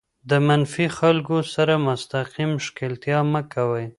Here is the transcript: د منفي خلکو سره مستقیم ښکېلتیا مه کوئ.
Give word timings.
د 0.29 0.31
منفي 0.47 0.87
خلکو 0.97 1.37
سره 1.53 1.73
مستقیم 1.87 2.51
ښکېلتیا 2.65 3.19
مه 3.31 3.41
کوئ. 3.53 3.85